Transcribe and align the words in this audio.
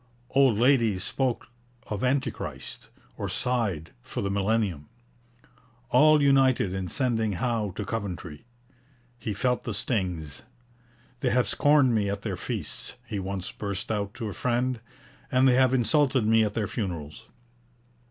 Old 0.31 0.57
ladies 0.57 1.03
spoke 1.03 1.49
of 1.85 2.03
Antichrist, 2.03 2.89
or 3.17 3.29
sighed 3.29 3.91
for 4.01 4.21
the 4.23 4.31
millennium. 4.31 4.89
All 5.91 6.23
united 6.23 6.73
in 6.73 6.87
sending 6.87 7.33
Howe 7.33 7.71
to 7.75 7.85
Coventry. 7.85 8.43
He 9.19 9.35
felt 9.35 9.63
the 9.63 9.75
stings. 9.75 10.41
'They 11.19 11.29
have 11.29 11.47
scorned 11.47 11.93
me 11.93 12.09
at 12.09 12.23
their 12.23 12.35
feasts,' 12.35 12.95
he 13.05 13.19
once 13.19 13.51
burst 13.51 13.91
out 13.91 14.15
to 14.15 14.27
a 14.27 14.33
friend, 14.33 14.79
'and 15.31 15.47
they 15.47 15.53
have 15.53 15.71
insulted 15.71 16.25
me 16.25 16.43
at 16.43 16.55
their 16.55 16.67
funerals!' 16.67 17.27